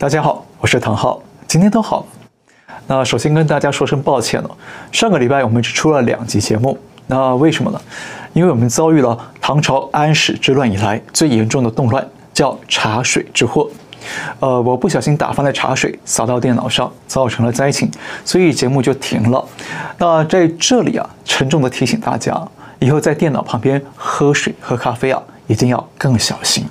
[0.00, 2.06] 大家好，我是唐浩，今天都好。
[2.86, 4.50] 那首先跟大家说声抱歉了，
[4.92, 6.78] 上个礼拜我们只出了两集节目，
[7.08, 7.80] 那为什么呢？
[8.32, 13.68] 因为我们遭遇了唐朝安史之乱以来最严重的动乱，叫茶水之祸。
[14.38, 17.90] 呃，我不小心打翻了茶水，洒到电脑上，造成了灾情，
[18.24, 19.44] 所以节目就停了。
[19.98, 22.40] 那在这里啊，沉重的提醒大家，
[22.78, 26.64] 以后在电脑旁边喝水、喝咖啡啊，一定要更小心。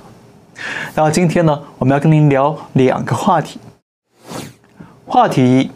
[0.94, 3.60] 那今天呢，我们要跟您聊两个话题。
[5.06, 5.70] 话题一：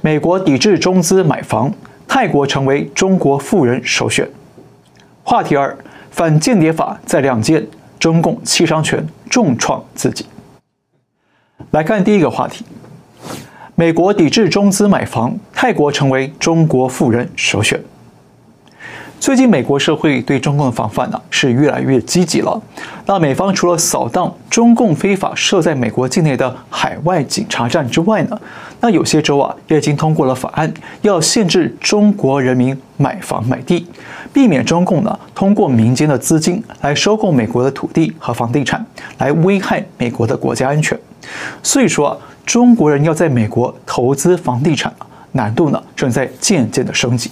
[0.00, 1.72] 美国抵制中资买房，
[2.06, 4.28] 泰国成为中国富人首选。
[5.22, 5.76] 话题二：
[6.10, 7.66] 反间谍法再亮剑，
[7.98, 10.26] 中共七伤拳重创自己。
[11.72, 12.64] 来看第一个话题：
[13.74, 17.82] 美国抵制中资买房，泰国成为中国富人首选。
[19.20, 22.58] 最近，美国社会对中共的防范呢是越来越积极了。
[23.04, 28.40] 那美方除了扫荡中共非法设在美国境内的海外警察站之外呢，
[28.80, 33.86] 那有些州啊也已经通过了法案，要限制中国人民买房买地，
[34.32, 38.84] 避免中共呢通过民间的资金来收购美国的土地和房地产，
[39.18, 40.98] 来危害美国的国家安全。
[41.62, 44.90] 所以说啊，中国人要在美国投资房地产，
[45.32, 47.30] 难度呢正在渐渐的升级。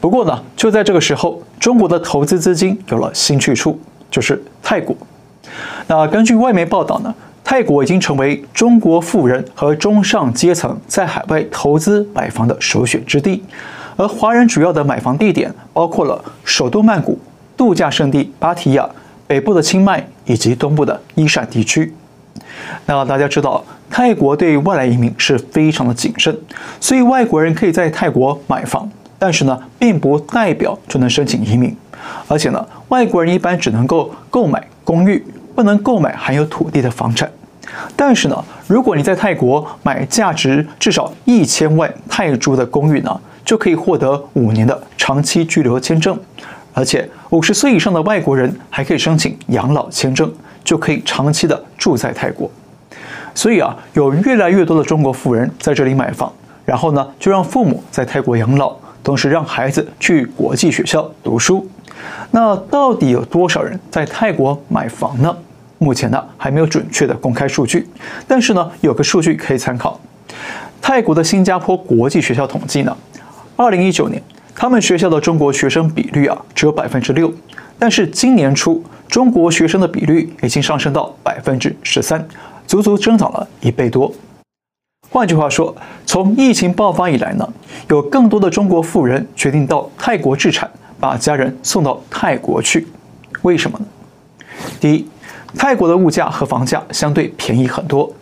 [0.00, 3.78] 不过呢，就在这个时候，中国的投资资金有了新去处，
[4.10, 4.94] 就是泰国。
[5.86, 13.42] 那根据外媒报道呢，泰国已经成为中国富人和中上阶层在海外投资买房的首选之地。
[13.96, 17.18] 而华人主要的买房地点包括了首都曼谷、
[17.56, 18.86] 度假胜地芭提雅、
[19.26, 21.94] 北部的清迈以及东部的伊善地区。
[22.84, 26.36] 那大家知道，泰国对外来移民是非常的谨慎，
[26.78, 28.90] 所以外国人可以在泰国买房。
[29.18, 31.74] 但是呢，并不代表就能申请移民，
[32.28, 37.30] 而且呢，外国人一般只能够购买公寓，不能购买含有土地的房产。
[37.96, 46.18] 但是呢，如果你在泰国买价值至少一千万泰铢的公寓呢，就可以获得五年的长期居留签证，
[46.72, 50.30] 而且五十岁以上的外国人还可以申请养老签证，
[50.62, 52.50] 就可以长期的住在泰国。
[53.34, 56.32] 所以啊，有越来越多的中国富人在这里买房，
[56.64, 58.76] 然后呢，就让父母在泰国养老。
[59.06, 61.64] 同时让孩子去国际学校读书，
[62.32, 65.36] 那到底有多少人在泰国买房呢？
[65.78, 67.88] 目前呢还没有准确的公开数据，
[68.26, 70.00] 但是呢有个数据可以参考。
[70.82, 72.96] 泰国的新加坡国际学校统计呢，
[73.54, 74.20] 二零一九年
[74.56, 77.32] 他们学校的中国学生比率啊只有百分之六，
[77.78, 82.26] 但是今年初中国学生的比率已经上升到百分之十三，
[82.66, 84.12] 足足增长了一倍多。
[85.16, 87.48] 换句话说，从疫情爆发以来呢，
[87.88, 92.86] 有更多的中国富人决定到泰国置产，把家人送到泰国去。
[93.40, 93.86] 为什么呢？
[94.78, 95.08] 第一，
[95.56, 98.12] 泰国的物价和房价相对便宜很多。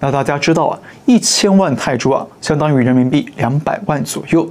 [0.00, 4.50] 那大家知道啊，一千万泰铢啊，相当于人民币两百万左右。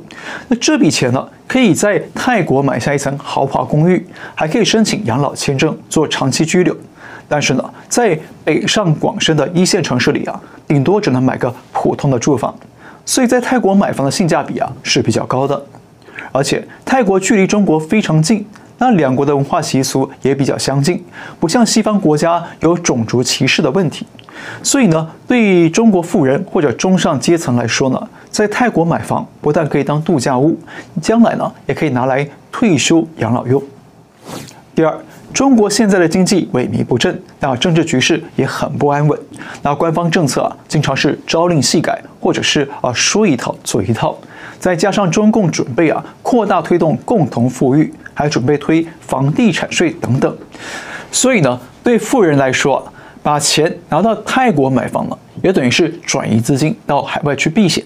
[0.49, 6.77] 那这笔钱呢，可以在泰国买下一层豪华公寓，还可以申请养老签证做长期居留。
[7.27, 12.53] 但是呢，在北上广深的一线城市里啊，顶多只能买个普通的住房，
[13.05, 15.63] 所以在泰国买房的性价比啊是比较高的。
[16.31, 18.45] 而且泰国距离中国非常近，
[18.77, 21.01] 那两国的文化习俗也比较相近，
[21.39, 24.05] 不像西方国家有种族歧视的问题。
[24.61, 30.57] 所以呢，对中国富人或者中上阶层来说呢，在泰国买房不但可以当度假屋，
[31.01, 33.63] 将来呢也可以拿来退休养老用。
[34.75, 34.97] 第二。
[35.33, 39.19] 中国现在的经济萎靡不振，那政治局势也很不安稳。
[39.61, 44.17] 那官方政策啊，经常是朝令夕改，或者是啊说一套做一套。
[44.59, 50.35] 再加上中共准备啊扩大推动共同富裕，还准备推房地产税等等。
[51.11, 57.83] 所以呢，对富人来说，把钱拿到泰国买房了，也等于是转移资金到海外去避险。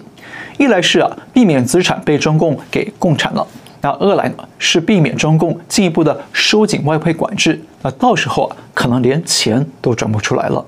[0.58, 3.46] 一来是啊避免资产被中共给共产了。
[3.82, 10.64] 那二来呢，是避免中共进一步的收紧外汇管制，那到时候啊，可能连钱都赚不出来了。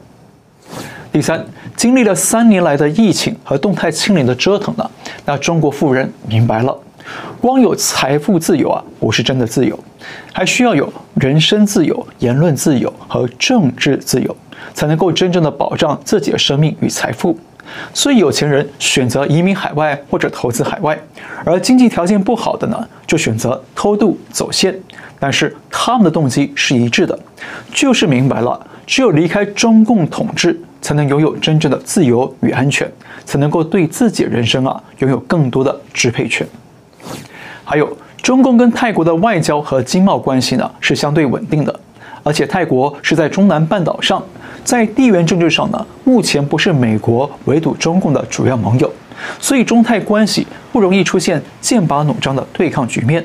[1.12, 1.46] 第三，
[1.76, 4.90] 经历了三年来的疫情和动态清零的折腾呢，
[5.24, 6.76] 那中国富人明白了，
[7.40, 9.78] 光有财富自由啊，不是真的自由，
[10.32, 14.36] 还需要有人身自由、言论自由和政治自由，
[14.74, 17.38] 才能够真正的保障自己的生命与财富。
[17.92, 20.98] 所以有钱人选择移民海外或者投资海外，
[21.44, 24.74] 而经济条件不好的呢，就选择偷渡走线。
[25.18, 27.18] 但是他们的动机是一致的，
[27.72, 32.90] 就是明白了，只有离开中共统治，才能拥有真正的自由与安全，
[33.24, 36.46] 才能够对自己人生啊拥有更多的支配权。
[37.64, 41.80] 还有，中共跟泰国的外交和经贸关系呢是相对稳定的，
[42.22, 44.22] 而且泰国是在中南半岛上。
[44.64, 48.90] 在地缘政治上呢，目前不是美国围堵中共的主要盟友，
[49.38, 53.24] 所以中泰关系不容易出现剑拔弩张的对抗局面。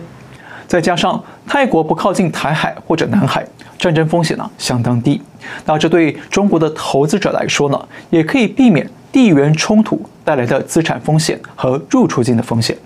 [0.68, 3.44] 再加上泰国不靠近台海或者南海，
[3.78, 5.20] 战争风险呢相当低。
[5.66, 12.78] 那这对中国的投资者来说呢，也可以避免地缘冲突带来的资产风险和入出境的风险。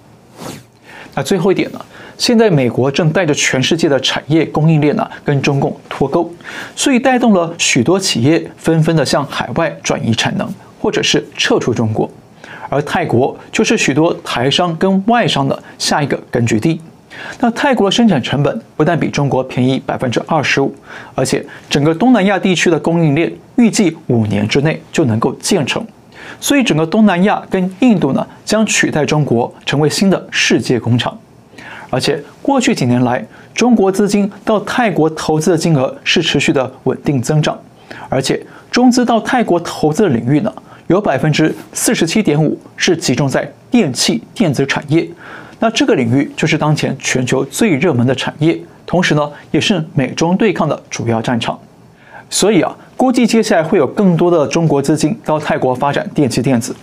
[1.15, 1.85] 那最后一点呢，
[2.17, 6.31] 现在美国正带着全世界的产业供应链呢跟中共脱钩，
[6.75, 10.47] 所以带动了许多企业纷纷的向海外转移产能，
[10.79, 12.09] 或者是撤出中国。
[12.69, 16.79] 而泰国就是许多台商跟外商的下一个根据地。
[17.39, 20.73] 那泰国的生产成本不但比中国便宜百分之二十五，
[21.13, 25.85] 而且整个东南亚地区的供应链预计五年之内就能够建成。
[26.39, 31.15] 所以，整个东南亚跟印度呢，将取代中国成为新的世界工厂。
[31.93, 33.23] 而且，过去几年来，
[33.53, 37.55] 中国资金到泰国投资的金额是持续的稳定增长。
[38.09, 40.51] 而且，中资到泰国投资的领域呢，
[40.87, 45.07] 有百分之四十七点五是集中在电器电子产业。
[45.59, 51.59] 那这个领域就是当前全球最热门的产业，同时呢，也是美中对抗的主要战场。
[52.27, 56.75] 所以啊，估计接下来会有更多的中国资金到泰国发展电器电子。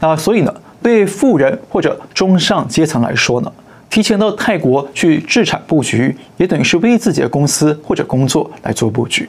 [0.00, 3.50] 那所以呢，对富人或者中上阶层来说呢，
[3.92, 9.28] 提前到泰国去置产布局，也等于是为自己的公司或者工作来做布局。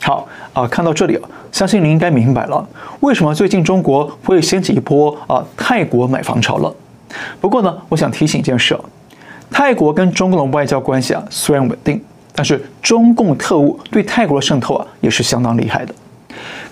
[0.00, 2.66] 好啊，看到这里啊，相信您应该明白了
[3.00, 6.74] 为什么最近中国会掀起一波啊泰国买房潮了。
[7.42, 8.74] 不过呢，我想提醒一件事，
[9.50, 12.02] 泰国跟中共的外交关系啊虽然稳定。
[12.34, 15.94] 但是中共特务对泰国的渗透啊，也是相当厉害的。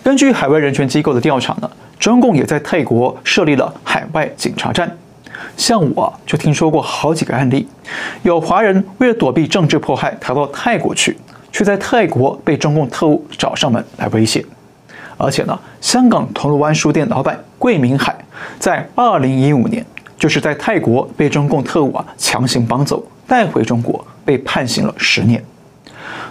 [0.02, 4.90] 根据海外人权机构的调查呢，中共也在泰国设立了海外警察站。
[5.56, 7.66] 像我，就听说过好几个案例，
[8.22, 11.16] 有华人为了躲避政治迫害逃到泰国去，
[11.52, 14.44] 却在泰国被中共特务找上门来威胁。
[15.16, 18.16] 而且呢，香港铜锣湾书店老板桂明海，
[18.58, 19.84] 在二零一五年
[20.18, 24.04] 就是在泰国被中共特务啊强行绑走，带回中国。
[24.22, 25.42] 被判刑了十年，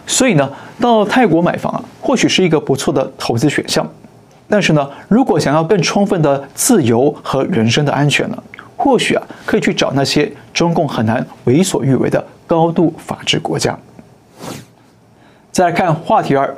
[0.07, 0.50] 所以呢，
[0.80, 3.86] 到泰国买房啊，或许是一个不错的投资选项。
[4.48, 8.44] 但是呢，如果想要更充分的自由和人身的安全呢，
[8.80, 13.78] 或许啊，可以去找那些中共很难为所欲为的高度法治国家。
[15.52, 16.58] 再来看话题二，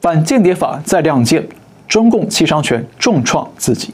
[0.00, 1.46] 反间谍法再亮剑，
[1.86, 3.92] 中共七伤拳重创自己。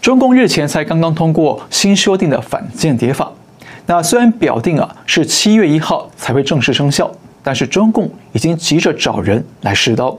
[0.00, 3.32] 中共日前才刚刚通过新修订的反间谍法。
[3.86, 7.10] 那虽然表定啊是七月一号才会正式生效，
[7.42, 10.16] 但是中共已经急着找人来试刀。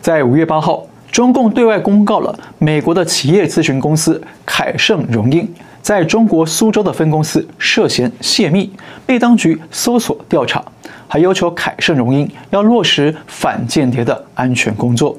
[0.00, 5.48] 在五月八号，中共对外公告了美国的企业咨询公司凯盛荣英
[5.80, 8.70] 在中国苏州的分公司涉嫌泄密，
[9.06, 10.62] 被当局搜索调查，
[11.06, 15.18] 还要求凯盛荣英要落实反间谍的安全工作。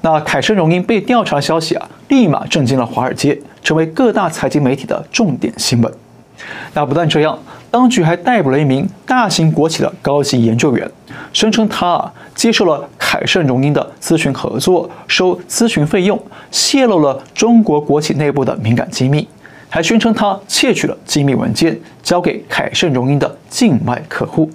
[0.00, 5.90] 那凯盛荣英被调查消息啊，立马震惊了华尔街，成为各大财经媒体的重点新闻。
[6.74, 7.38] 那不但这样，
[7.74, 10.88] 当局还逮捕了一名大型国企的高级研究员，
[11.32, 16.16] 声称他啊接受了凯盛荣英的咨询合作，收咨询费用，
[16.52, 19.26] 泄露了中国国企内部的敏感机密，
[19.68, 24.48] 还宣称他窃取了机密文件，交给凯盛荣英的境外客户。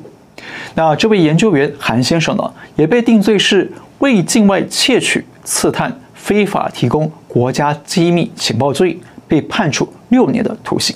[0.76, 5.26] 那这位研究员韩先生呢，也被定罪是为境外窃取。
[5.44, 10.96] 刺探、非法提供国家机密情报罪，被判处六年的徒刑。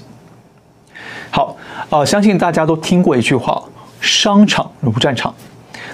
[1.35, 1.57] 好，
[1.89, 3.59] 呃，相信大家都听过一句话
[3.99, 5.33] ：“商场如战场。”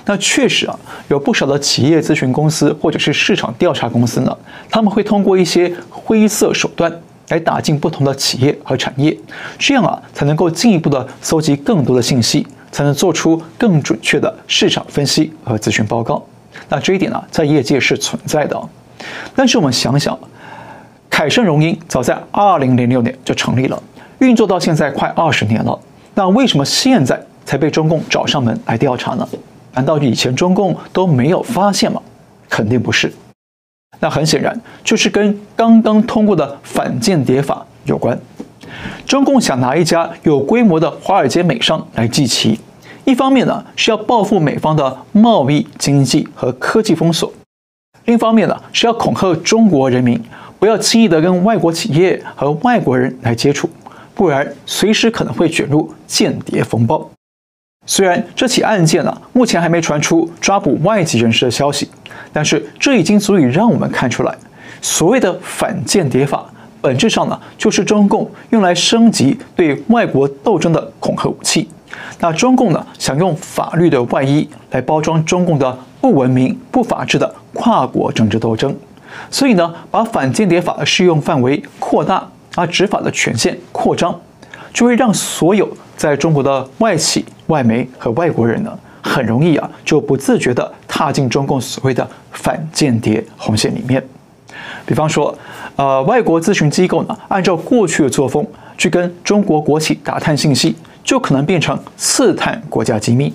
[0.04, 0.78] 那确实啊，
[1.08, 4.38] 有不少的企业咨询公司或者是市场调查公司呢，
[4.70, 6.94] 他们会通过一些灰色手段
[7.30, 9.18] 来打进不同的企业和产业，
[9.58, 16.22] 这样啊，才能够进一步的搜集更多的信息，才能做出更准确的市场分析和咨询报告。
[16.68, 18.62] 那这一点呢，在业界是存在的。
[19.34, 20.20] 但是我们想想，
[21.10, 23.82] 凯盛荣英早在二零零六年就成立了，
[24.20, 25.80] 运作到现在快二十年了。
[26.14, 29.28] 那为什么现在才被中共找上门来调查呢？
[29.74, 32.02] 难道以前中共都没有发现吗？
[32.50, 33.12] 肯定不是。
[34.00, 38.18] 那很显然就是跟刚刚通过的反间谍法有关。
[39.06, 42.60] 中共想拿一家有规模的华尔街美商来祭旗。
[43.06, 47.30] 一方面呢，是要报复美方的贸易、经济和科技封锁；
[48.06, 50.22] 另一方面呢，是要恐吓中国人民，
[50.60, 53.68] 不要轻易的跟外国企业和外国人来接触，
[54.20, 57.10] 不然随时可能会卷入间谍风暴。
[57.86, 61.90] 虽然这起案件呢，目前还没传出抓捕外籍人士的消息，
[62.34, 64.38] 但是这已经足以让我们看出来，
[64.82, 66.46] 所谓的反间谍法
[66.82, 71.70] 本质上呢，就是中共用来升级对外国斗争的恐吓武器。
[72.20, 78.76] 那中共呢，想用法律的外衣来包装中共的不文明、不法治的跨国政治斗争，
[79.32, 84.14] 所以呢，把反间谍法的适用范围扩大，而执法的权限扩张，
[84.74, 94.04] 就会让所有在中国的外企、外媒和外国人呢，很容易啊，就不自觉地踏进中共所谓的反间谍红线里面。
[94.86, 95.34] 比方说，
[95.78, 98.46] 呃，外国咨询机构呢，按照过去的作风
[98.78, 103.34] 去跟中国国企打探信息，就可能变成刺探国家机密。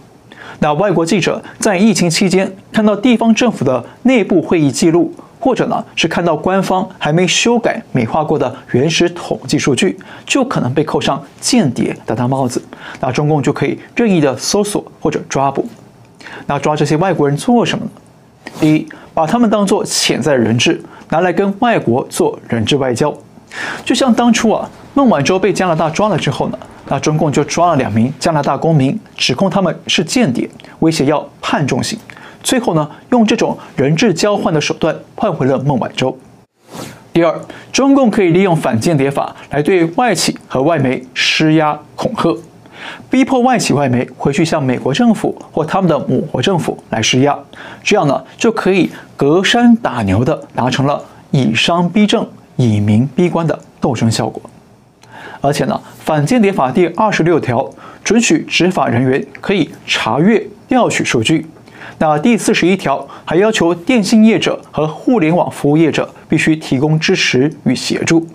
[0.58, 5.12] 那外国记者在疫情期间看到地方政府的内部会议记录，
[5.44, 12.64] 或者呢是看到官方还没修改美化过的原始统计数据，就可能被扣上间谍的大帽子。
[12.98, 15.68] 那中共就可以任意的搜索或者抓捕。
[16.46, 17.90] 那抓这些外国人做什么呢？
[18.58, 23.14] 第一，把他们当作潜在人质，拿来跟外国做人质外交。
[23.84, 26.58] 就像当初啊，孟晚舟被加拿大抓了之后呢，
[26.88, 30.48] 那中共就抓了两名加拿大公民，指控他们是间谍，
[30.78, 31.98] 威胁要判重刑。
[32.44, 36.16] 最后呢，用这种人质交换的手段换回了孟晚舟。
[37.12, 37.40] 第二，
[37.72, 42.36] 中共可以利用反间谍法来对外企和外媒施压恐吓，
[43.08, 47.38] 逼迫外企外媒回去向美国政府或他们的母国政府来施压，
[47.82, 54.42] 这样呢，就可以隔山打牛的达成了以商逼政、以民逼官的斗争效果。
[55.40, 57.70] 而且呢，反间谍法第二十六条
[58.02, 61.46] 准许执法人员可以查阅、调取数据。
[61.98, 68.26] 那第四十一条还要求电信业者和互联网服务业者必须提供支持与协助。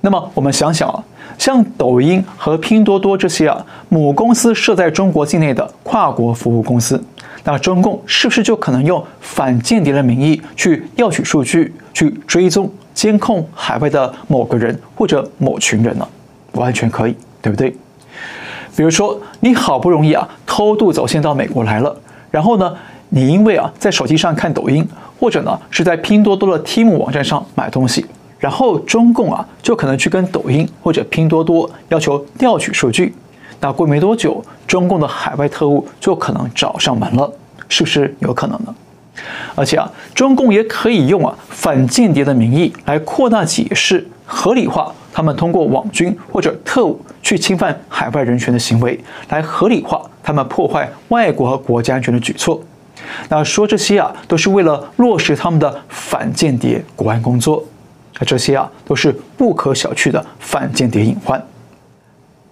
[0.00, 1.02] 那么我们想想啊，
[1.38, 7.02] 像抖音和拼多多这些啊母公司设在中国境内的跨国服务公司，
[7.44, 16.06] 那中共是不是就可能用反间谍的名义去调取数据、去追踪、监控海外的某个人或者某群人呢？
[16.52, 17.74] 完全可以，对不对？
[18.76, 21.96] 比如说，你好不容易啊偷渡走线到美国来了，
[22.34, 22.74] 然后呢，
[23.10, 24.84] 你因为啊在手机上看抖音，
[25.20, 28.04] 或者呢是在拼多多的 Temu 网站上买东西，
[28.40, 33.14] 然后中共啊就可能去跟抖音或者拼多多要求调取数据，
[33.60, 37.32] 那过没多久，中共的海外特务就可能找上门了，
[37.68, 38.74] 是不是有可能呢？
[39.54, 44.92] 而且啊，中共也可以用啊反间谍的名义来扩大解释、合理化。
[45.12, 52.60] 他们通过网军或者特务去侵犯海外人权的行为，来合理化他们破坏外国和国家安全的举措。
[53.28, 57.64] 那说这些啊，都是为了落实他们的反间谍国安工作。
[58.18, 61.40] 那这些啊，都是不可小觑的反间谍隐患。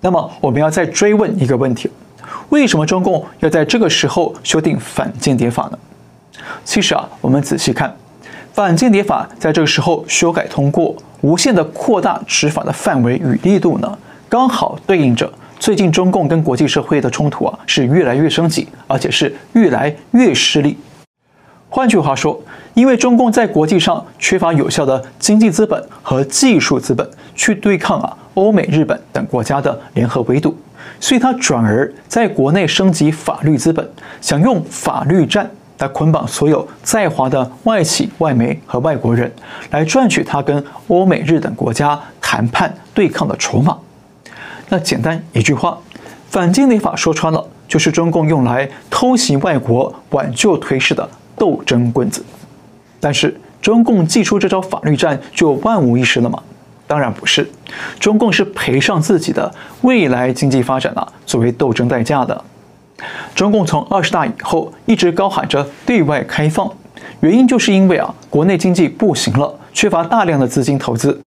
[0.01, 1.91] 那么，我们要再追问一个问题：
[2.51, 5.79] 为什么中共要在这个时候修订反间谍法呢？
[6.65, 7.93] 其实啊，我们仔细看，
[8.53, 10.95] 反间谍法在这个时候修改通过。
[11.23, 13.97] 无限的扩大执法的范围与力度呢，
[14.29, 20.77] 刚好对应着最近中共跟国际社会的冲突啊，是越来越升级，而且是越来越失利。
[21.69, 22.43] 换句话说，
[22.75, 30.53] 因为中共在国际上缺乏有效的经济资本和技术资本去对抗啊欧美、日本等国家的联合围堵，
[30.99, 33.89] 所以他转而在国内升级法律资本，
[34.21, 35.49] 想用法律战。
[35.83, 39.31] 来捆绑所有在华的外企、外媒和外国人，
[39.73, 43.77] 来赚取他跟欧美日等国家谈判对抗的筹码。
[44.69, 45.77] 那简单一句话，
[46.31, 52.25] 反间谍法说穿了，就是中共用来偷袭外国、挽救颓势的斗争棍子。
[53.01, 56.41] 但是，中共祭出这招法律战就万无一失了吗？
[56.87, 57.51] 当然不是，
[57.99, 62.45] 中共是赔上自己的未来经济发展啊，作为斗争代价的。
[63.35, 66.71] 中共从二十大以后一直高喊着对外开放，
[67.21, 71.21] 原因就是因为啊国内经济不行了，缺乏大量的资金投资，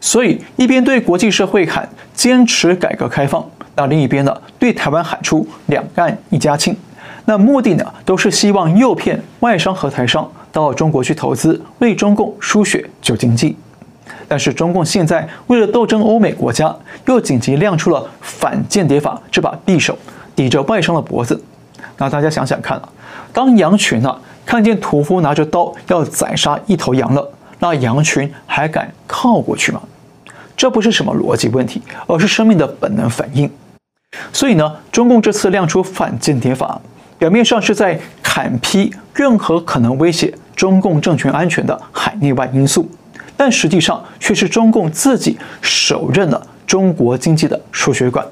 [0.00, 3.44] 所以一边对国际社会喊坚持改革开放，
[3.76, 6.76] 那另一边呢对台湾喊出两岸一家亲，
[7.24, 13.56] 那目的呢都是希望诱骗外商和台商到中国去投资，为中共输血救经济。
[14.28, 16.74] 但是中共现在为了斗争欧美国家，
[17.06, 19.98] 又紧急亮出了反间谍法这把匕首。
[20.34, 21.42] 抵着外商的脖子，
[21.98, 22.88] 那大家想想看啊，
[23.32, 29.80] 当羊群呢、啊、看见屠夫拿着刀要宰杀一头羊了，那羊群还敢靠过去吗？
[30.56, 33.50] 这不是什么逻辑问题，而是生命的本能反应。
[34.32, 36.80] 所以呢，中共这次亮出反间谍法，
[37.18, 42.88] 表面上是在砍劈任何可能威胁中共政权安全的海内外因素，
[43.36, 48.24] 但实际上却是中共自己手刃了中国经济的输血管。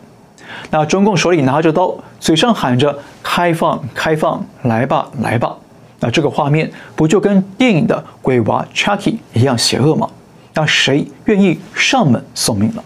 [0.73, 5.55] 那中共手里拿着刀，嘴上喊着“开放，开放，来吧，来吧”，
[6.01, 10.09] 那这个画面不就跟电影的鬼娃 Chucky 一样邪恶吗？
[10.55, 12.83] 那谁愿意上门送命呢？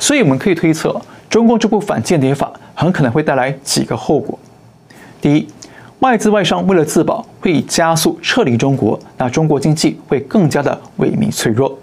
[0.00, 4.36] 所以我们可以推测，中共这部反间谍法很可能会带来几个后果。
[5.20, 5.46] 第一，
[6.00, 11.78] 外资外商为了自保，会加速撤离中国，那中国经济会更加的萎靡脆弱。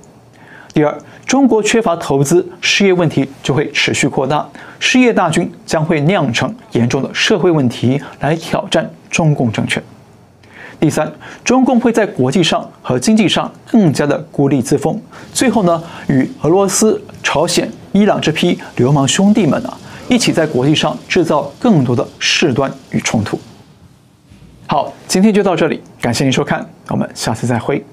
[0.74, 0.98] 第二，
[1.30, 4.44] 中国缺乏投资，失业问题就会持续扩大，
[4.80, 9.82] 失业大军将会酿成严重的社会问题，来挑战中共政权。
[10.80, 15.00] 第三，中共会在国际上和经济上更加的孤立自封，
[15.32, 19.72] 最后呢，与俄罗斯、朝鲜、伊朗这批流氓兄弟们呢，
[20.08, 23.40] 一起在国际上制造更多的事端与冲突。
[24.66, 27.86] 好，今天就到这里，感谢您收看，我们下次再会。